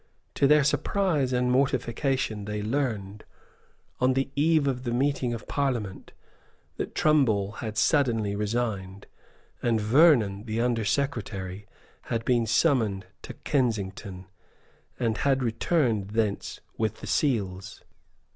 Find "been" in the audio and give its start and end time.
12.25-12.47